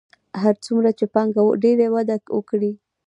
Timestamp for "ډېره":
1.63-1.87